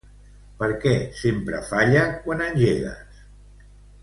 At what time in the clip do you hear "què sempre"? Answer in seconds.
0.85-1.59